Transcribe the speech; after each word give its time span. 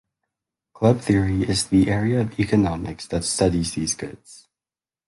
Club 0.73 0.99
theory 1.01 1.43
is 1.47 1.67
the 1.67 1.87
area 1.87 2.21
of 2.21 2.39
economics 2.39 3.05
that 3.05 3.23
studies 3.23 3.73
these 3.75 3.93
goods. 3.93 4.47